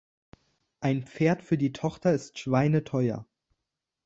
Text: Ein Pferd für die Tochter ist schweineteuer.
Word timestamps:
Ein 0.79 1.03
Pferd 1.03 1.43
für 1.43 1.59
die 1.59 1.73
Tochter 1.73 2.11
ist 2.11 2.39
schweineteuer. 2.39 3.27